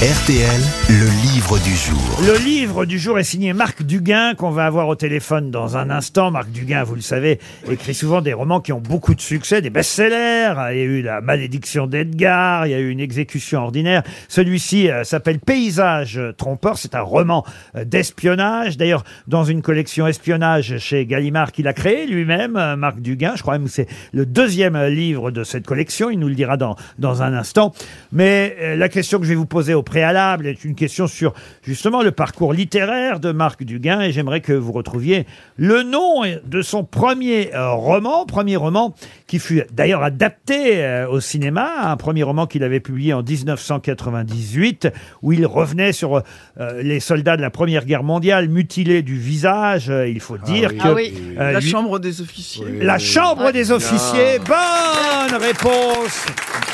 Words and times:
RTL, 0.00 0.60
le 0.90 1.32
livre 1.34 1.58
du 1.58 1.74
jour. 1.74 2.20
Le 2.24 2.38
livre 2.44 2.84
du 2.84 3.00
jour 3.00 3.18
est 3.18 3.24
signé 3.24 3.52
Marc 3.52 3.82
Duguin, 3.82 4.36
qu'on 4.36 4.52
va 4.52 4.64
avoir 4.64 4.86
au 4.86 4.94
téléphone 4.94 5.50
dans 5.50 5.76
un 5.76 5.90
instant. 5.90 6.30
Marc 6.30 6.52
Duguin, 6.52 6.84
vous 6.84 6.94
le 6.94 7.00
savez, 7.00 7.40
écrit 7.68 7.94
souvent 7.94 8.20
des 8.20 8.32
romans 8.32 8.60
qui 8.60 8.72
ont 8.72 8.80
beaucoup 8.80 9.16
de 9.16 9.20
succès, 9.20 9.60
des 9.60 9.70
best-sellers. 9.70 10.54
Il 10.70 10.78
y 10.78 10.80
a 10.80 10.84
eu 10.84 11.02
La 11.02 11.20
malédiction 11.20 11.88
d'Edgar, 11.88 12.68
il 12.68 12.70
y 12.70 12.74
a 12.74 12.78
eu 12.78 12.90
Une 12.90 13.00
exécution 13.00 13.58
ordinaire. 13.58 14.04
Celui-ci 14.28 14.88
euh, 14.88 15.02
s'appelle 15.02 15.40
Paysage 15.40 16.20
trompeur. 16.36 16.78
C'est 16.78 16.94
un 16.94 17.00
roman 17.00 17.44
euh, 17.74 17.84
d'espionnage. 17.84 18.76
D'ailleurs, 18.76 19.02
dans 19.26 19.42
une 19.42 19.62
collection 19.62 20.06
espionnage 20.06 20.78
chez 20.78 21.06
Gallimard 21.06 21.50
qu'il 21.50 21.66
a 21.66 21.72
créé 21.72 22.06
lui-même, 22.06 22.56
euh, 22.56 22.76
Marc 22.76 23.00
Duguin. 23.00 23.32
Je 23.34 23.42
crois 23.42 23.58
même 23.58 23.66
que 23.66 23.72
c'est 23.72 23.88
le 24.12 24.26
deuxième 24.26 24.80
livre 24.80 25.32
de 25.32 25.42
cette 25.42 25.66
collection. 25.66 26.08
Il 26.08 26.20
nous 26.20 26.28
le 26.28 26.36
dira 26.36 26.56
dans, 26.56 26.76
dans 27.00 27.22
un 27.24 27.34
instant. 27.34 27.74
Mais 28.12 28.76
la 28.76 28.88
question 28.88 29.18
que 29.18 29.24
je 29.24 29.30
vais 29.30 29.34
vous 29.34 29.44
poser 29.44 29.74
au 29.74 29.82
préalable 29.88 30.46
est 30.46 30.64
une 30.64 30.74
question 30.74 31.06
sur 31.06 31.32
justement 31.62 32.02
le 32.02 32.10
parcours 32.12 32.52
littéraire 32.52 33.18
de 33.20 33.32
Marc 33.32 33.64
Duguin 33.64 34.00
et 34.02 34.12
j'aimerais 34.12 34.40
que 34.40 34.52
vous 34.52 34.72
retrouviez 34.72 35.26
le 35.56 35.82
nom 35.82 36.22
de 36.44 36.62
son 36.62 36.84
premier 36.84 37.54
euh, 37.54 37.70
roman, 37.72 38.26
premier 38.26 38.56
roman 38.56 38.94
qui 39.26 39.38
fut 39.38 39.62
d'ailleurs 39.72 40.02
adapté 40.02 40.84
euh, 40.84 41.08
au 41.08 41.20
cinéma, 41.20 41.68
un 41.90 41.96
premier 41.96 42.22
roman 42.22 42.46
qu'il 42.46 42.62
avait 42.62 42.80
publié 42.80 43.12
en 43.14 43.22
1998 43.22 44.88
où 45.22 45.32
il 45.32 45.46
revenait 45.46 45.92
sur 45.92 46.22
euh, 46.60 46.82
les 46.82 47.00
soldats 47.00 47.36
de 47.36 47.42
la 47.42 47.50
Première 47.50 47.84
Guerre 47.84 48.02
mondiale 48.04 48.48
mutilés 48.48 49.02
du 49.02 49.16
visage. 49.18 49.92
Il 50.06 50.20
faut 50.20 50.38
dire 50.38 50.76
que 50.76 50.82
Ah 50.82 50.92
oui, 50.94 51.14
euh, 51.38 51.52
la 51.52 51.60
lui- 51.60 51.68
chambre 51.68 51.98
des 51.98 52.20
officiers. 52.20 52.64
la 52.80 52.98
chambre 52.98 53.50
des 53.52 53.72
officiers. 53.72 54.38
Bonne 54.46 55.40
réponse 55.40 56.26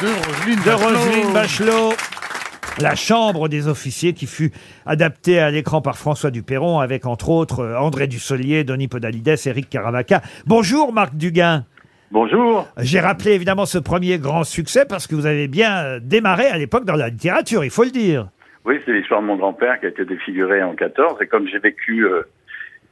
de 0.02 0.70
Roselyne 0.70 1.32
Bachelot. 1.32 1.92
La 2.80 2.96
chambre 2.96 3.48
des 3.48 3.68
officiers 3.68 4.14
qui 4.14 4.26
fut 4.26 4.50
adaptée 4.84 5.38
à 5.38 5.50
l'écran 5.52 5.80
par 5.80 5.96
François 5.96 6.32
Duperron 6.32 6.80
avec 6.80 7.06
entre 7.06 7.28
autres 7.28 7.60
euh, 7.60 7.78
André 7.78 8.08
Dussolier, 8.08 8.64
Denis 8.64 8.88
Podalides, 8.88 9.36
Eric 9.46 9.70
Caravaca. 9.70 10.22
Bonjour 10.44 10.92
Marc 10.92 11.14
Duguin. 11.14 11.66
Bonjour. 12.10 12.66
J'ai 12.78 12.98
rappelé 12.98 13.32
évidemment 13.32 13.64
ce 13.64 13.78
premier 13.78 14.18
grand 14.18 14.42
succès 14.42 14.86
parce 14.88 15.06
que 15.06 15.14
vous 15.14 15.26
avez 15.26 15.46
bien 15.46 15.84
euh, 15.84 16.00
démarré 16.02 16.46
à 16.46 16.58
l'époque 16.58 16.84
dans 16.84 16.96
la 16.96 17.10
littérature, 17.10 17.64
il 17.64 17.70
faut 17.70 17.84
le 17.84 17.90
dire. 17.90 18.28
Oui, 18.64 18.80
c'est 18.84 18.92
l'histoire 18.92 19.20
de 19.20 19.26
mon 19.26 19.36
grand-père 19.36 19.78
qui 19.78 19.86
a 19.86 19.90
été 19.90 20.04
défiguré 20.04 20.60
en 20.62 20.74
14. 20.74 21.22
Et 21.22 21.26
comme 21.28 21.46
j'ai 21.46 21.58
vécu 21.60 22.06
euh, 22.06 22.22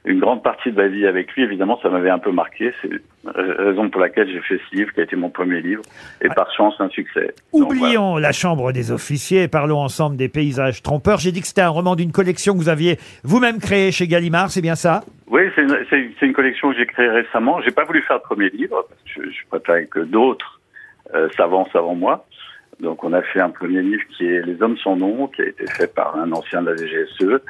une 0.04 0.18
grande 0.18 0.42
partie 0.42 0.72
de 0.72 0.76
ma 0.76 0.88
vie 0.88 1.06
avec 1.06 1.32
lui, 1.32 1.44
évidemment, 1.44 1.78
ça 1.80 1.88
m'avait 1.88 2.10
un 2.10 2.18
peu 2.18 2.32
marqué. 2.32 2.72
C'est 2.82 2.90
la 3.24 3.64
raison 3.64 3.88
pour 3.88 4.00
laquelle 4.00 4.28
j'ai 4.28 4.40
fait 4.40 4.60
ce 4.68 4.76
livre, 4.76 4.92
qui 4.92 5.00
a 5.00 5.04
été 5.04 5.14
mon 5.14 5.30
premier 5.30 5.60
livre. 5.60 5.82
Et 6.20 6.28
par 6.28 6.52
chance, 6.52 6.74
un 6.80 6.88
succès. 6.88 7.34
Donc, 7.52 7.66
voilà. 7.66 7.82
Oublions 7.82 8.16
la 8.16 8.32
chambre 8.32 8.72
des 8.72 8.90
officiers 8.90 9.46
parlons 9.46 9.78
ensemble 9.78 10.16
des 10.16 10.28
paysages 10.28 10.82
trompeurs. 10.82 11.18
J'ai 11.18 11.30
dit 11.30 11.40
que 11.40 11.46
c'était 11.46 11.60
un 11.60 11.68
roman 11.68 11.94
d'une 11.94 12.10
collection 12.10 12.54
que 12.54 12.58
vous 12.58 12.68
aviez 12.68 12.98
vous-même 13.22 13.60
créée 13.60 13.92
chez 13.92 14.08
Gallimard, 14.08 14.50
c'est 14.50 14.62
bien 14.62 14.74
ça? 14.74 15.02
Oui, 15.28 15.42
c'est 15.56 16.26
une, 16.26 16.32
collection 16.32 16.72
que 16.72 16.78
j'ai 16.78 16.86
créée 16.86 17.08
récemment. 17.08 17.60
J'ai 17.62 17.70
pas 17.70 17.84
voulu 17.84 18.02
faire 18.02 18.16
le 18.16 18.22
premier 18.22 18.50
livre, 18.50 18.84
parce 18.88 19.00
que 19.02 19.30
je, 19.30 19.30
je 19.30 19.46
préférais 19.48 19.86
que 19.86 20.00
d'autres 20.00 20.60
euh, 21.14 21.28
s'avancent 21.36 21.74
avant 21.74 21.94
moi. 21.94 22.26
Donc 22.80 23.04
on 23.04 23.12
a 23.12 23.22
fait 23.22 23.40
un 23.40 23.50
premier 23.50 23.82
livre 23.82 24.02
qui 24.16 24.26
est 24.26 24.42
Les 24.42 24.60
hommes 24.60 24.76
sans 24.78 24.96
nom, 24.96 25.28
qui 25.28 25.42
a 25.42 25.46
été 25.46 25.66
fait 25.66 25.92
par 25.94 26.16
un 26.16 26.32
ancien 26.32 26.62
de 26.62 26.70
la 26.70 26.76
DGSE. 26.76 27.40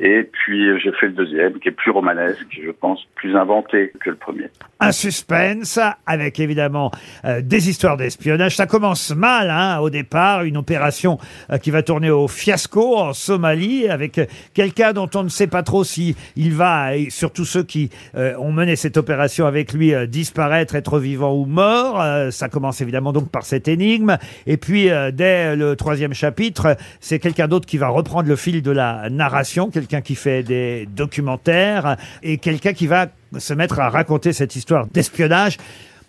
Et 0.00 0.22
puis 0.24 0.78
j'ai 0.80 0.92
fait 0.92 1.06
le 1.06 1.12
deuxième, 1.12 1.58
qui 1.58 1.68
est 1.68 1.72
plus 1.72 1.90
romanesque, 1.90 2.46
je 2.50 2.70
pense 2.70 3.00
plus 3.14 3.36
inventé 3.36 3.92
que 4.00 4.10
le 4.10 4.16
premier. 4.16 4.48
un 4.80 4.92
suspense 4.92 5.78
avec 6.06 6.38
évidemment 6.38 6.90
euh, 7.24 7.40
des 7.42 7.68
histoires 7.68 7.96
d'espionnage. 7.96 8.56
Ça 8.56 8.66
commence 8.66 9.14
mal 9.14 9.50
hein, 9.50 9.78
au 9.80 9.90
départ, 9.90 10.44
une 10.44 10.56
opération 10.56 11.18
euh, 11.50 11.58
qui 11.58 11.70
va 11.70 11.82
tourner 11.82 12.10
au 12.10 12.28
fiasco 12.28 12.96
en 12.96 13.12
Somalie 13.12 13.88
avec 13.88 14.18
euh, 14.18 14.26
quelqu'un 14.54 14.92
dont 14.92 15.10
on 15.14 15.24
ne 15.24 15.28
sait 15.28 15.46
pas 15.48 15.62
trop 15.62 15.84
si 15.84 16.16
il 16.36 16.52
va, 16.54 16.96
et 16.96 17.10
surtout 17.10 17.44
ceux 17.44 17.64
qui 17.64 17.90
euh, 18.14 18.36
ont 18.38 18.52
mené 18.52 18.76
cette 18.76 18.96
opération 18.96 19.46
avec 19.46 19.72
lui, 19.72 19.94
euh, 19.94 20.06
disparaître, 20.06 20.74
être 20.74 20.98
vivant 20.98 21.34
ou 21.34 21.44
mort. 21.44 22.00
Euh, 22.00 22.30
ça 22.30 22.48
commence 22.48 22.80
évidemment 22.80 23.12
donc 23.12 23.30
par 23.30 23.44
cette 23.44 23.68
énigme. 23.68 24.16
Et 24.46 24.56
puis 24.56 24.88
dès 25.12 25.56
le 25.56 25.76
troisième 25.76 26.14
chapitre, 26.14 26.76
c'est 27.00 27.18
quelqu'un 27.18 27.48
d'autre 27.48 27.66
qui 27.66 27.78
va 27.78 27.88
reprendre 27.88 28.28
le 28.28 28.36
fil 28.36 28.62
de 28.62 28.70
la 28.70 29.08
narration, 29.10 29.70
qui 30.00 30.14
fait 30.14 30.42
des 30.42 30.86
documentaires 30.86 31.96
et 32.22 32.38
quelqu'un 32.38 32.72
qui 32.72 32.86
va 32.86 33.06
se 33.38 33.54
mettre 33.54 33.80
à 33.80 33.88
raconter 33.88 34.32
cette 34.32 34.54
histoire 34.56 34.86
d'espionnage 34.86 35.56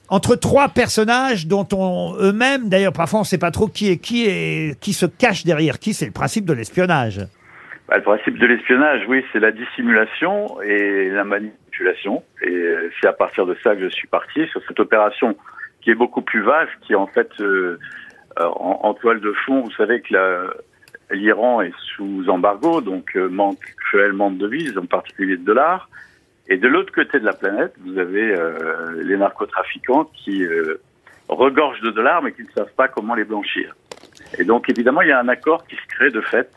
entre 0.09 0.35
trois 0.35 0.69
personnages 0.69 1.47
dont 1.47 1.67
on 1.73 2.15
eux-mêmes, 2.19 2.67
d'ailleurs 2.69 2.93
parfois 2.93 3.19
on 3.19 3.23
ne 3.23 3.27
sait 3.27 3.37
pas 3.37 3.51
trop 3.51 3.67
qui 3.67 3.89
est 3.91 3.97
qui 3.97 4.25
et 4.25 4.73
qui 4.79 4.93
se 4.93 5.05
cache 5.05 5.43
derrière 5.45 5.77
qui. 5.79 5.93
C'est 5.93 6.05
le 6.07 6.11
principe 6.11 6.45
de 6.45 6.53
l'espionnage. 6.53 7.19
Bah, 7.87 7.97
le 7.97 8.03
principe 8.03 8.37
de 8.39 8.45
l'espionnage, 8.45 9.01
oui, 9.07 9.23
c'est 9.31 9.39
la 9.39 9.51
dissimulation 9.51 10.61
et 10.61 11.09
la 11.09 11.23
manipulation. 11.23 12.23
Et 12.43 12.49
euh, 12.49 12.91
c'est 12.99 13.07
à 13.07 13.13
partir 13.13 13.45
de 13.45 13.55
ça 13.63 13.75
que 13.75 13.83
je 13.83 13.89
suis 13.89 14.07
parti 14.07 14.47
sur 14.51 14.61
cette 14.67 14.79
opération 14.79 15.35
qui 15.81 15.91
est 15.91 15.95
beaucoup 15.95 16.21
plus 16.21 16.41
vaste, 16.43 16.71
qui 16.85 16.93
en 16.95 17.07
fait 17.07 17.29
euh, 17.39 17.79
euh, 18.39 18.45
en 18.45 18.93
toile 18.95 19.19
de 19.21 19.33
fond. 19.45 19.61
Vous 19.61 19.71
savez 19.71 20.01
que 20.01 20.13
la- 20.13 20.53
l'Iran 21.11 21.61
est 21.61 21.73
sous 21.95 22.29
embargo, 22.29 22.81
donc 22.81 23.15
euh, 23.15 23.29
manque 23.29 23.75
cruellement 23.77 24.31
de 24.31 24.37
devises, 24.37 24.77
en 24.77 24.85
particulier 24.85 25.37
de 25.37 25.43
dollars. 25.43 25.89
Et 26.47 26.57
de 26.57 26.67
l'autre 26.67 26.91
côté 26.93 27.19
de 27.19 27.25
la 27.25 27.33
planète, 27.33 27.73
vous 27.85 27.97
avez 27.97 28.31
euh, 28.35 29.03
les 29.03 29.17
narcotrafiquants 29.17 30.05
qui 30.05 30.43
euh, 30.43 30.81
regorgent 31.27 31.81
de 31.81 31.91
dollars, 31.91 32.23
mais 32.23 32.31
qui 32.31 32.41
ne 32.41 32.51
savent 32.55 32.73
pas 32.75 32.87
comment 32.87 33.15
les 33.15 33.23
blanchir. 33.23 33.75
Et 34.37 34.43
donc, 34.43 34.69
évidemment, 34.69 35.01
il 35.01 35.09
y 35.09 35.11
a 35.11 35.19
un 35.19 35.27
accord 35.27 35.65
qui 35.67 35.75
se 35.75 35.87
crée 35.87 36.09
de 36.09 36.21
fait 36.21 36.49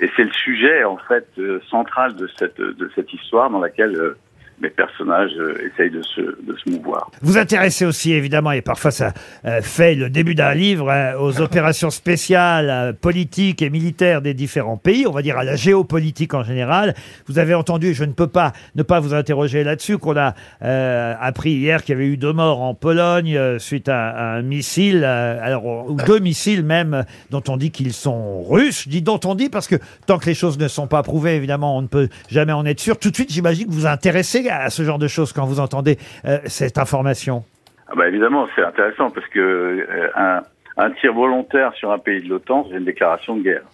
et 0.00 0.10
c'est 0.16 0.24
le 0.24 0.32
sujet 0.32 0.84
en 0.84 0.96
fait 0.96 1.28
euh, 1.38 1.60
central 1.68 2.16
de 2.16 2.26
cette 2.36 2.60
de 2.60 2.90
cette 2.94 3.12
histoire 3.12 3.50
dans 3.50 3.60
laquelle 3.60 4.14
mes 4.62 4.70
personnages 4.70 5.32
euh, 5.38 5.68
essayent 5.68 5.90
de 5.90 6.02
se 6.02 6.20
de 6.20 6.56
se 6.56 6.70
mouvoir. 6.70 7.10
Vous 7.20 7.36
intéressez 7.36 7.84
aussi 7.84 8.12
évidemment, 8.12 8.52
et 8.52 8.62
parfois 8.62 8.90
ça 8.90 9.12
euh, 9.44 9.60
fait 9.60 9.94
le 9.94 10.08
début 10.08 10.34
d'un 10.34 10.54
livre, 10.54 10.88
euh, 10.90 11.18
aux 11.18 11.40
opérations 11.46 11.90
spéciales 11.90 12.70
euh, 12.70 12.92
politiques 12.92 13.60
et 13.60 13.70
militaires 13.70 14.22
des 14.22 14.34
différents 14.34 14.76
pays, 14.76 15.06
on 15.06 15.12
va 15.12 15.22
dire 15.22 15.36
à 15.36 15.44
la 15.44 15.56
géopolitique 15.56 16.34
en 16.34 16.44
général. 16.44 16.94
Vous 17.26 17.38
avez 17.38 17.54
entendu, 17.54 17.88
et 17.88 17.94
je 17.94 18.04
ne 18.04 18.12
peux 18.12 18.28
pas 18.28 18.52
ne 18.74 18.82
pas 18.82 19.00
vous 19.00 19.14
interroger 19.14 19.64
là-dessus, 19.64 19.98
qu'on 19.98 20.16
a 20.16 20.34
euh, 20.62 21.14
appris 21.20 21.52
hier 21.52 21.82
qu'il 21.82 21.94
y 21.94 21.98
avait 21.98 22.06
eu 22.06 22.16
deux 22.16 22.32
morts 22.32 22.62
en 22.62 22.74
Pologne 22.74 23.36
euh, 23.36 23.58
suite 23.58 23.88
à, 23.88 24.10
à 24.10 24.24
un 24.36 24.42
missile, 24.42 25.02
euh, 25.04 25.38
alors 25.42 25.90
ou 25.90 25.96
deux 26.06 26.18
missiles 26.18 26.62
même, 26.62 26.94
euh, 26.94 27.02
dont 27.30 27.42
on 27.48 27.56
dit 27.56 27.70
qu'ils 27.70 27.92
sont 27.92 28.42
russes. 28.42 28.84
Je 28.84 28.88
dis 28.88 29.02
dont 29.02 29.20
on 29.24 29.34
dit 29.34 29.48
parce 29.48 29.66
que 29.66 29.76
tant 30.06 30.18
que 30.18 30.26
les 30.26 30.34
choses 30.34 30.58
ne 30.58 30.68
sont 30.68 30.86
pas 30.86 31.02
prouvées, 31.02 31.36
évidemment, 31.36 31.76
on 31.76 31.82
ne 31.82 31.86
peut 31.88 32.08
jamais 32.30 32.52
en 32.52 32.64
être 32.64 32.80
sûr. 32.80 32.98
Tout 32.98 33.10
de 33.10 33.14
suite, 33.14 33.32
j'imagine 33.32 33.66
que 33.66 33.72
vous 33.72 33.80
vous 33.80 33.86
intéressez 33.86 34.42
à 34.52 34.70
ce 34.70 34.82
genre 34.82 34.98
de 34.98 35.08
choses 35.08 35.32
quand 35.32 35.44
vous 35.46 35.60
entendez 35.60 35.98
euh, 36.24 36.38
cette 36.46 36.78
information. 36.78 37.44
Ah 37.88 37.94
bah 37.96 38.08
évidemment, 38.08 38.48
c'est 38.54 38.64
intéressant 38.64 39.10
parce 39.10 39.26
que 39.28 39.40
euh, 39.40 40.08
un, 40.14 40.40
un 40.76 40.90
tir 40.92 41.12
volontaire 41.12 41.72
sur 41.74 41.90
un 41.90 41.98
pays 41.98 42.22
de 42.22 42.28
l'OTAN, 42.28 42.66
c'est 42.70 42.76
une 42.76 42.84
déclaration 42.84 43.36
de 43.36 43.42
guerre. 43.42 43.64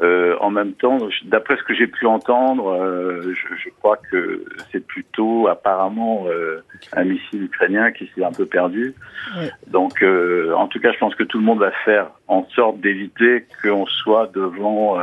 Euh, 0.00 0.36
en 0.40 0.50
même 0.50 0.74
temps, 0.74 0.98
d'après 1.24 1.56
ce 1.56 1.62
que 1.64 1.74
j'ai 1.74 1.88
pu 1.88 2.06
entendre, 2.06 2.70
euh, 2.70 3.34
je, 3.34 3.54
je 3.56 3.68
crois 3.80 3.98
que 4.10 4.44
c'est 4.70 4.86
plutôt 4.86 5.48
apparemment 5.48 6.26
euh, 6.28 6.62
un 6.92 7.02
missile 7.02 7.42
ukrainien 7.42 7.90
qui 7.90 8.08
s'est 8.14 8.24
un 8.24 8.30
peu 8.30 8.46
perdu. 8.46 8.94
Ouais. 9.36 9.50
Donc, 9.66 10.00
euh, 10.02 10.52
en 10.54 10.68
tout 10.68 10.78
cas, 10.78 10.92
je 10.92 10.98
pense 10.98 11.16
que 11.16 11.24
tout 11.24 11.38
le 11.38 11.44
monde 11.44 11.58
va 11.58 11.72
faire 11.84 12.12
en 12.28 12.46
sorte 12.54 12.78
d'éviter 12.78 13.44
qu'on 13.60 13.86
soit 13.86 14.30
devant 14.32 15.00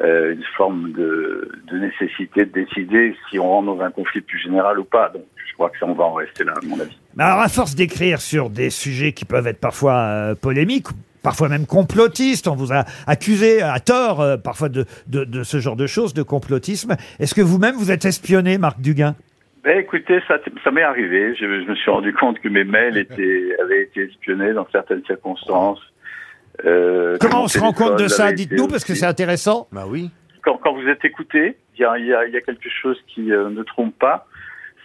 euh, 0.00 0.32
une 0.34 0.44
forme 0.56 0.92
de, 0.92 1.50
de 1.70 1.78
nécessité 1.78 2.44
de 2.44 2.52
décider 2.52 3.16
si 3.28 3.38
on 3.38 3.48
rentre 3.48 3.76
dans 3.76 3.80
un 3.82 3.90
conflit 3.90 4.20
plus 4.20 4.38
général 4.38 4.78
ou 4.78 4.84
pas. 4.84 5.10
Donc, 5.10 5.24
je 5.46 5.52
crois 5.54 5.70
que 5.70 5.78
ça, 5.78 5.86
on 5.86 5.94
va 5.94 6.04
en 6.04 6.14
rester 6.14 6.44
là, 6.44 6.54
à 6.56 6.66
mon 6.66 6.78
avis. 6.78 6.96
Alors, 7.18 7.40
à 7.40 7.48
force 7.48 7.74
d'écrire 7.74 8.20
sur 8.20 8.48
des 8.50 8.70
sujets 8.70 9.12
qui 9.12 9.24
peuvent 9.24 9.46
être 9.46 9.60
parfois 9.60 9.94
euh, 9.94 10.34
polémiques, 10.34 10.86
parfois 11.22 11.48
même 11.48 11.66
complotistes, 11.66 12.46
on 12.46 12.54
vous 12.54 12.72
a 12.72 12.84
accusé 13.06 13.60
à 13.60 13.80
tort 13.80 14.20
euh, 14.20 14.36
parfois 14.36 14.68
de, 14.68 14.84
de, 15.08 15.24
de 15.24 15.42
ce 15.42 15.58
genre 15.58 15.76
de 15.76 15.86
choses, 15.86 16.14
de 16.14 16.22
complotisme. 16.22 16.96
Est-ce 17.18 17.34
que 17.34 17.42
vous-même 17.42 17.74
vous 17.74 17.90
êtes 17.90 18.04
espionné, 18.04 18.56
Marc 18.56 18.80
Duguin? 18.80 19.16
Ben 19.64 19.76
écoutez, 19.78 20.20
ça, 20.28 20.38
ça 20.62 20.70
m'est 20.70 20.82
arrivé. 20.82 21.34
Je, 21.34 21.44
je 21.44 21.68
me 21.68 21.74
suis 21.74 21.90
rendu 21.90 22.14
compte 22.14 22.38
que 22.38 22.48
mes 22.48 22.64
mails 22.64 22.96
étaient, 22.96 23.56
avaient 23.60 23.82
été 23.82 24.04
espionnés 24.04 24.52
dans 24.52 24.66
certaines 24.70 25.04
circonstances. 25.04 25.80
Euh, 26.64 27.16
Comment 27.20 27.44
on 27.44 27.48
se 27.48 27.58
rend 27.58 27.72
compte 27.72 27.98
de 27.98 28.08
ça? 28.08 28.32
Dites-nous, 28.32 28.68
parce 28.68 28.84
que 28.84 28.94
c'est 28.94 29.06
intéressant. 29.06 29.68
Bah 29.72 29.84
oui. 29.88 30.10
quand, 30.42 30.56
quand 30.58 30.74
vous 30.74 30.88
êtes 30.88 31.04
écouté, 31.04 31.56
il 31.76 31.80
y 31.82 31.84
a, 31.84 31.98
il 31.98 32.06
y, 32.06 32.14
a, 32.14 32.26
il 32.26 32.32
y 32.32 32.36
a 32.36 32.40
quelque 32.40 32.68
chose 32.82 32.98
qui 33.06 33.32
euh, 33.32 33.48
ne 33.50 33.62
trompe 33.62 33.96
pas, 33.98 34.26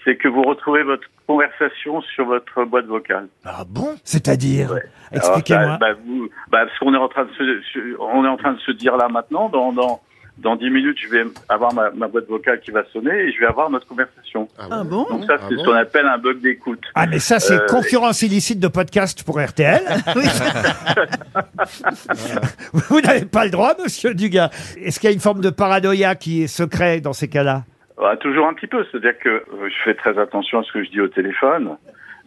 c'est 0.04 0.16
que 0.18 0.28
vous 0.28 0.44
retrouvez 0.44 0.84
votre 0.84 1.08
conversation 1.26 2.02
sur 2.02 2.26
votre 2.26 2.66
boîte 2.66 2.86
vocale. 2.86 3.28
Ah 3.46 3.64
bon? 3.68 3.96
C'est-à-dire? 4.04 4.72
Ouais. 4.74 4.84
Expliquez-moi. 5.14 5.78
bah, 5.80 5.94
bah, 6.52 6.66
parce 6.66 6.78
qu'on 6.80 6.94
est 6.94 6.98
en 6.98 7.08
train 7.08 7.24
de 7.26 7.32
se, 7.32 7.62
se- 7.74 7.96
on 8.00 8.26
est 8.26 8.28
en 8.28 8.38
train 8.38 8.54
de 8.54 8.60
se 8.60 8.72
dire 8.72 8.98
là 8.98 9.08
maintenant, 9.08 9.50
dans, 9.50 9.72
dans, 9.72 10.02
dans 10.38 10.56
10 10.56 10.70
minutes, 10.72 10.98
je 11.00 11.08
vais 11.10 11.24
avoir 11.48 11.74
ma, 11.74 11.92
ma 11.92 12.08
boîte 12.08 12.28
vocale 12.28 12.60
qui 12.60 12.72
va 12.72 12.84
sonner 12.92 13.12
et 13.14 13.32
je 13.32 13.40
vais 13.40 13.46
avoir 13.46 13.70
notre 13.70 13.86
conversation. 13.88 14.48
Ah 14.58 14.84
bon 14.84 15.06
Donc 15.10 15.26
ça, 15.26 15.38
c'est 15.48 15.58
ce 15.58 15.64
qu'on 15.64 15.74
appelle 15.74 16.08
un 16.08 16.18
bug 16.18 16.42
d'écoute. 16.42 16.82
Ah, 16.96 17.06
mais 17.06 17.20
ça, 17.20 17.40
c'est 17.40 17.54
Euh, 17.54 17.68
concurrence 17.68 18.24
illicite 18.24 18.60
de 18.60 18.68
podcast 18.68 19.24
pour 19.24 19.40
RTL. 19.40 19.82
Vous 22.74 23.02
n'avez 23.02 23.26
pas 23.26 23.46
le 23.46 23.52
droit, 23.52 23.74
monsieur 23.82 24.14
Dugas. 24.14 24.50
Est-ce 24.78 25.00
qu'il 25.00 25.10
y 25.10 25.14
a 25.14 25.14
une 25.14 25.22
forme 25.22 25.42
de 25.42 25.50
paranoïa 25.50 26.16
qui 26.16 26.44
est 26.44 26.48
secret 26.48 27.00
dans 27.00 27.14
ces 27.14 27.28
cas-là? 27.28 27.64
Ah, 28.04 28.16
toujours 28.18 28.48
un 28.48 28.54
petit 28.54 28.68
peu, 28.68 28.86
c'est-à-dire 28.92 29.18
que 29.20 29.30
euh, 29.30 29.70
je 29.70 29.84
fais 29.84 29.94
très 29.94 30.18
attention 30.20 30.60
à 30.60 30.64
ce 30.64 30.72
que 30.72 30.84
je 30.84 30.90
dis 30.90 31.00
au 31.00 31.08
téléphone. 31.08 31.78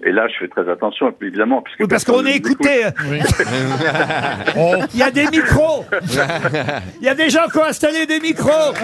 Et 0.04 0.12
là, 0.12 0.28
je 0.28 0.34
fais 0.38 0.48
très 0.48 0.70
attention, 0.70 1.12
évidemment. 1.22 1.62
Puisque 1.62 1.80
Oui, 1.80 1.86
parce 1.88 2.04
qu'on 2.04 2.24
est 2.26 2.36
écouté. 2.36 2.84
Il 4.94 4.98
y 4.98 5.02
a 5.02 5.10
des 5.10 5.26
micros. 5.28 5.84
Il 7.00 7.06
y 7.06 7.08
a 7.08 7.14
des 7.14 7.30
gens 7.30 7.46
qui 7.50 7.58
ont 7.58 7.64
installé 7.64 8.06
des 8.06 8.20
micros. 8.20 8.74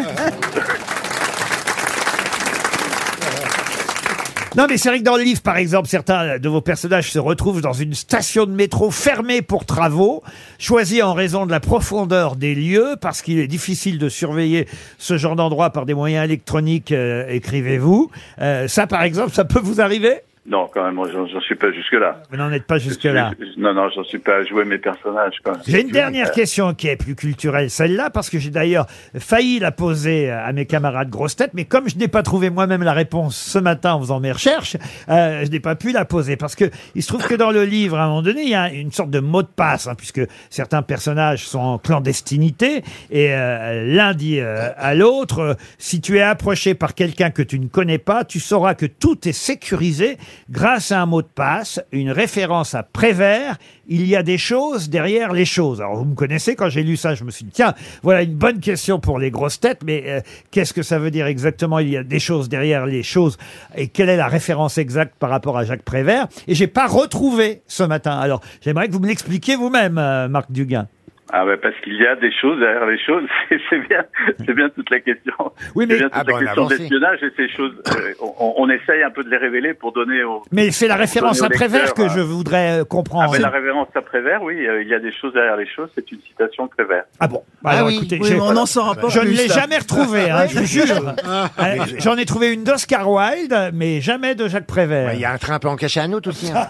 Non, 4.54 4.66
mais 4.68 4.76
c'est 4.76 4.90
vrai 4.90 4.98
que 4.98 5.04
dans 5.04 5.16
le 5.16 5.22
livre, 5.22 5.40
par 5.40 5.56
exemple, 5.56 5.88
certains 5.88 6.38
de 6.38 6.48
vos 6.48 6.60
personnages 6.60 7.10
se 7.10 7.18
retrouvent 7.18 7.62
dans 7.62 7.72
une 7.72 7.94
station 7.94 8.44
de 8.44 8.50
métro 8.50 8.90
fermée 8.90 9.40
pour 9.40 9.64
travaux, 9.64 10.22
choisie 10.58 11.02
en 11.02 11.14
raison 11.14 11.46
de 11.46 11.50
la 11.50 11.60
profondeur 11.60 12.36
des 12.36 12.54
lieux, 12.54 12.96
parce 13.00 13.22
qu'il 13.22 13.38
est 13.38 13.46
difficile 13.46 13.98
de 13.98 14.10
surveiller 14.10 14.68
ce 14.98 15.16
genre 15.16 15.36
d'endroit 15.36 15.70
par 15.70 15.86
des 15.86 15.94
moyens 15.94 16.24
électroniques, 16.26 16.92
euh, 16.92 17.24
écrivez-vous. 17.28 18.10
Euh, 18.42 18.68
ça, 18.68 18.86
par 18.86 19.02
exemple, 19.04 19.32
ça 19.32 19.46
peut 19.46 19.60
vous 19.60 19.80
arriver? 19.80 20.20
Non, 20.44 20.68
quand 20.74 20.84
même, 20.84 20.98
j'en 21.12 21.40
suis 21.40 21.54
pas 21.54 21.70
jusque-là. 21.70 22.20
Vous 22.30 22.36
n'en 22.36 22.50
êtes 22.50 22.66
pas 22.66 22.78
jusque-là. 22.78 23.30
Je- 23.38 23.60
Non, 23.60 23.72
non, 23.74 23.88
j'en 23.94 24.02
suis 24.02 24.18
pas 24.18 24.38
à 24.38 24.42
jouer 24.44 24.64
mes 24.64 24.78
personnages. 24.78 25.34
Quand 25.44 25.52
même. 25.52 25.60
J'ai 25.64 25.82
une 25.82 25.90
dernière 25.90 26.32
question 26.32 26.74
qui 26.74 26.88
est 26.88 26.96
plus 26.96 27.14
culturelle, 27.14 27.70
celle-là, 27.70 28.10
parce 28.10 28.28
que 28.28 28.40
j'ai 28.40 28.50
d'ailleurs 28.50 28.86
failli 29.16 29.60
la 29.60 29.70
poser 29.70 30.30
à 30.30 30.52
mes 30.52 30.66
camarades 30.66 31.10
grosses 31.10 31.36
têtes, 31.36 31.52
mais 31.54 31.64
comme 31.64 31.88
je 31.88 31.94
n'ai 31.96 32.08
pas 32.08 32.24
trouvé 32.24 32.50
moi-même 32.50 32.82
la 32.82 32.92
réponse 32.92 33.36
ce 33.36 33.60
matin 33.60 33.92
en 33.94 34.00
faisant 34.00 34.18
mes 34.18 34.32
recherches, 34.32 34.76
euh, 35.08 35.44
je 35.44 35.50
n'ai 35.50 35.60
pas 35.60 35.76
pu 35.76 35.92
la 35.92 36.04
poser. 36.04 36.36
Parce 36.36 36.56
que 36.56 36.64
il 36.96 37.04
se 37.04 37.08
trouve 37.08 37.24
que 37.24 37.36
dans 37.36 37.52
le 37.52 37.62
livre, 37.64 37.96
à 37.96 38.02
un 38.02 38.08
moment 38.08 38.22
donné, 38.22 38.42
il 38.42 38.48
y 38.50 38.54
a 38.56 38.68
une 38.72 38.90
sorte 38.90 39.10
de 39.10 39.20
mot 39.20 39.42
de 39.42 39.46
passe, 39.48 39.86
hein, 39.86 39.94
puisque 39.96 40.22
certains 40.50 40.82
personnages 40.82 41.46
sont 41.46 41.60
en 41.60 41.78
clandestinité, 41.78 42.82
et 43.12 43.32
euh, 43.32 43.84
l'un 43.86 44.12
dit 44.12 44.40
euh, 44.40 44.70
à 44.76 44.96
l'autre, 44.96 45.38
euh, 45.38 45.54
si 45.78 46.00
tu 46.00 46.18
es 46.18 46.22
approché 46.22 46.74
par 46.74 46.94
quelqu'un 46.94 47.30
que 47.30 47.42
tu 47.42 47.60
ne 47.60 47.68
connais 47.68 47.98
pas, 47.98 48.24
tu 48.24 48.40
sauras 48.40 48.74
que 48.74 48.86
tout 48.86 49.28
est 49.28 49.32
sécurisé 49.32 50.16
grâce 50.50 50.92
à 50.92 51.02
un 51.02 51.06
mot 51.06 51.22
de 51.22 51.26
passe, 51.26 51.80
une 51.92 52.10
référence 52.10 52.74
à 52.74 52.82
Prévert, 52.82 53.56
il 53.88 54.06
y 54.06 54.16
a 54.16 54.22
des 54.22 54.38
choses 54.38 54.88
derrière 54.88 55.32
les 55.32 55.44
choses. 55.44 55.80
Alors 55.80 55.96
vous 55.96 56.04
me 56.04 56.14
connaissez, 56.14 56.54
quand 56.54 56.68
j'ai 56.68 56.82
lu 56.82 56.96
ça, 56.96 57.14
je 57.14 57.24
me 57.24 57.30
suis 57.30 57.44
dit, 57.44 57.50
tiens, 57.52 57.74
voilà 58.02 58.22
une 58.22 58.34
bonne 58.34 58.60
question 58.60 59.00
pour 59.00 59.18
les 59.18 59.30
grosses 59.30 59.60
têtes, 59.60 59.80
mais 59.84 60.04
euh, 60.06 60.20
qu'est-ce 60.50 60.72
que 60.72 60.82
ça 60.82 60.98
veut 60.98 61.10
dire 61.10 61.26
exactement? 61.26 61.78
Il 61.78 61.88
y 61.88 61.96
a 61.96 62.02
des 62.02 62.20
choses 62.20 62.48
derrière 62.48 62.86
les 62.86 63.02
choses, 63.02 63.36
et 63.74 63.88
quelle 63.88 64.08
est 64.08 64.16
la 64.16 64.28
référence 64.28 64.78
exacte 64.78 65.14
par 65.18 65.30
rapport 65.30 65.58
à 65.58 65.64
Jacques 65.64 65.82
Prévert? 65.82 66.28
Et 66.48 66.54
j'ai 66.54 66.66
pas 66.66 66.86
retrouvé 66.86 67.62
ce 67.66 67.82
matin. 67.82 68.18
Alors 68.18 68.40
j'aimerais 68.60 68.88
que 68.88 68.92
vous 68.92 69.00
me 69.00 69.08
l'expliquiez 69.08 69.56
vous-même, 69.56 69.98
euh, 69.98 70.28
Marc 70.28 70.50
Duguin. 70.50 70.86
Ah 71.34 71.46
ouais, 71.46 71.56
parce 71.56 71.74
qu'il 71.82 71.94
y 71.94 72.06
a 72.06 72.14
des 72.14 72.30
choses 72.40 72.60
derrière 72.60 72.84
les 72.86 72.98
choses. 72.98 73.24
C'est 73.70 73.78
bien, 73.88 74.04
c'est 74.44 74.52
bien 74.54 74.68
toute 74.68 74.90
la 74.90 75.00
question. 75.00 75.32
Oui, 75.74 75.86
mais- 75.86 75.94
c'est 75.94 76.00
bien 76.00 76.08
toute 76.10 76.18
Ah 76.20 76.24
la 76.26 76.32
bon, 76.32 76.38
question 76.40 76.66
d'espionnage 76.66 77.18
et 77.22 77.30
ces 77.36 77.48
choses. 77.48 77.72
euh, 77.88 78.12
on, 78.38 78.54
on 78.58 78.68
essaye 78.70 79.02
un 79.02 79.10
peu 79.10 79.24
de 79.24 79.30
les 79.30 79.38
révéler 79.38 79.72
pour 79.72 79.92
donner 79.92 80.22
au. 80.24 80.42
Mais 80.52 80.70
c'est 80.70 80.88
la 80.88 80.96
référence 80.96 81.42
à 81.42 81.48
Prévert 81.48 81.94
que 81.94 82.08
je 82.10 82.20
voudrais 82.20 82.80
euh, 82.80 82.82
Ah, 82.82 82.84
comprendre. 82.84 83.32
mais 83.32 83.38
la 83.38 83.48
révérence 83.48 83.88
à 83.94 84.02
Prévert, 84.02 84.42
oui, 84.42 84.66
euh, 84.66 84.82
il 84.82 84.88
y 84.88 84.94
a 84.94 84.98
des 84.98 85.12
choses 85.12 85.32
derrière 85.32 85.56
les 85.56 85.66
choses. 85.66 85.88
C'est 85.94 86.10
une 86.12 86.20
citation 86.20 86.66
de 86.66 86.70
Prévert. 86.70 87.04
Ah 87.18 87.28
bon 87.28 87.42
Alors 87.64 87.86
oui, 87.86 87.96
écoutez, 87.96 88.18
Oui, 88.20 88.34
on 88.40 88.52
n'en 88.52 88.66
saura 88.66 88.94
pas 88.94 89.08
Je 89.08 89.20
ne 89.20 89.24
l'ai 89.30 89.48
jamais 89.48 89.78
retrouvé, 89.78 90.30
hein, 90.30 90.46
je 90.48 90.58
vous 90.58 90.66
jure. 90.66 91.14
Euh, 91.58 91.76
J'en 91.98 92.16
ai 92.16 92.24
trouvé 92.24 92.52
une 92.52 92.64
d'Oscar 92.64 93.08
Wilde, 93.10 93.70
mais 93.74 94.00
jamais 94.00 94.34
de 94.34 94.48
Jacques 94.48 94.66
Prévert. 94.66 95.14
Il 95.14 95.20
y 95.20 95.24
a 95.24 95.32
un 95.32 95.38
train 95.38 95.54
un 95.54 95.58
peu 95.58 95.68
en 95.68 95.76
caché 95.76 96.00
à 96.00 96.08
nous 96.08 96.20
aussi. 96.26 96.50
hein. 96.54 96.66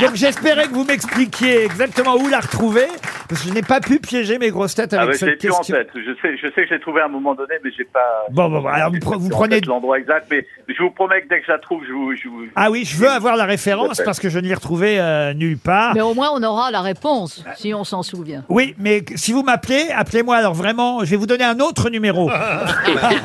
Donc 0.00 0.14
j'espérais 0.14 0.66
que 0.68 0.72
vous 0.74 0.84
m'expliquiez 0.84 1.64
exactement 1.64 2.16
où 2.16 2.28
la 2.28 2.40
retrouver, 2.56 2.86
parce 3.28 3.42
que 3.42 3.48
je 3.48 3.54
n'ai 3.54 3.62
pas 3.62 3.80
pu 3.80 3.98
piéger 3.98 4.38
mes 4.38 4.50
grosses 4.50 4.74
têtes 4.74 4.94
Ah, 4.94 5.02
avec 5.02 5.14
mais 5.14 5.18
j'ai 5.18 5.26
cette 5.32 5.40
plus 5.40 5.50
en 5.50 5.56
question. 5.58 5.76
tête. 5.76 5.88
Je 5.94 6.12
sais, 6.22 6.36
je 6.36 6.46
sais 6.54 6.62
que 6.62 6.68
j'ai 6.70 6.80
trouvé 6.80 7.02
à 7.02 7.04
un 7.04 7.08
moment 7.08 7.34
donné, 7.34 7.54
mais 7.62 7.70
j'ai 7.76 7.84
pas. 7.84 8.24
Bon, 8.30 8.48
bon, 8.48 8.60
bon, 8.62 8.68
alors 8.68 8.90
vous 8.90 8.96
pre- 8.98 9.18
vous 9.18 9.26
en 9.26 9.30
prenez- 9.30 9.56
tête 9.56 9.66
l'endroit 9.66 9.98
exact, 9.98 10.26
mais 10.30 10.46
je 10.68 10.82
vous 10.82 10.90
promets 10.90 11.22
que 11.22 11.28
dès 11.28 11.40
que 11.40 11.46
je 11.46 11.52
la 11.52 11.58
trouve, 11.58 11.82
je 11.86 11.92
vous. 11.92 12.14
Je 12.16 12.28
vous... 12.28 12.46
Ah 12.56 12.70
oui, 12.70 12.84
je 12.86 12.96
veux 12.96 13.08
avoir 13.10 13.36
la 13.36 13.44
référence 13.44 14.00
parce 14.04 14.20
que 14.20 14.28
je 14.30 14.38
ne 14.38 14.46
l'ai 14.48 14.54
retrouvée 14.54 14.98
euh, 15.00 15.34
nulle 15.34 15.58
part. 15.58 15.94
Mais 15.94 16.00
au 16.00 16.14
moins, 16.14 16.30
on 16.32 16.42
aura 16.42 16.70
la 16.70 16.80
réponse, 16.80 17.44
si 17.56 17.74
on 17.74 17.84
s'en 17.84 18.02
souvient. 18.02 18.44
Oui, 18.48 18.74
mais 18.78 19.02
si 19.16 19.32
vous 19.32 19.42
m'appelez, 19.42 19.88
appelez-moi 19.94 20.36
alors 20.36 20.54
vraiment, 20.54 21.00
je 21.04 21.10
vais 21.10 21.16
vous 21.16 21.26
donner 21.26 21.44
un 21.44 21.60
autre 21.60 21.90
numéro. 21.90 22.30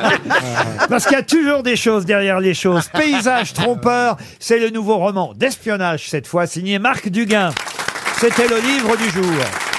Parce 0.89 1.05
qu'il 1.05 1.13
y 1.15 1.19
a 1.19 1.23
toujours 1.23 1.63
des 1.63 1.75
choses 1.75 2.05
derrière 2.05 2.39
les 2.39 2.53
choses. 2.53 2.89
Paysage 2.89 3.53
trompeur, 3.53 4.17
c'est 4.39 4.59
le 4.59 4.69
nouveau 4.69 4.97
roman 4.97 5.33
d'espionnage 5.35 6.09
cette 6.09 6.27
fois, 6.27 6.47
signé 6.47 6.79
Marc 6.79 7.09
Duguin. 7.09 7.51
C'était 8.21 8.47
le 8.47 8.59
livre 8.59 8.95
du 8.97 9.09
jour. 9.09 9.70